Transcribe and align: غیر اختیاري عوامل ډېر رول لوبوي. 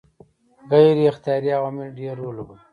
غیر 0.71 0.95
اختیاري 1.09 1.49
عوامل 1.57 1.87
ډېر 1.99 2.13
رول 2.21 2.33
لوبوي. 2.37 2.57